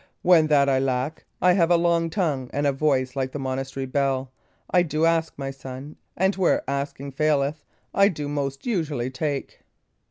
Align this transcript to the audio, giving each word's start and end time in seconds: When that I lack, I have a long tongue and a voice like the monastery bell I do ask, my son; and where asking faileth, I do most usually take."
When 0.23 0.47
that 0.47 0.67
I 0.67 0.79
lack, 0.79 1.25
I 1.43 1.53
have 1.53 1.69
a 1.69 1.75
long 1.77 2.09
tongue 2.09 2.49
and 2.51 2.65
a 2.65 2.71
voice 2.71 3.15
like 3.15 3.31
the 3.33 3.37
monastery 3.37 3.85
bell 3.85 4.31
I 4.71 4.81
do 4.81 5.05
ask, 5.05 5.31
my 5.37 5.51
son; 5.51 5.95
and 6.17 6.33
where 6.37 6.63
asking 6.67 7.11
faileth, 7.11 7.63
I 7.93 8.07
do 8.07 8.27
most 8.27 8.65
usually 8.65 9.11
take." 9.11 9.59